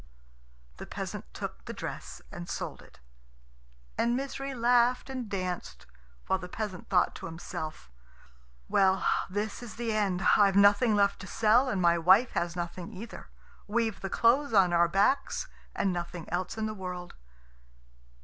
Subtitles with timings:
[0.77, 2.99] The peasant took the dress and sold it;
[3.99, 5.85] and Misery laughed and danced,
[6.25, 7.91] while the peasant thought to himself,
[8.67, 10.25] "Well, this is the end.
[10.37, 13.29] I've nothing left to sell, and my wife has nothing either.
[13.67, 17.13] We've the clothes on our backs, and nothing else in the world."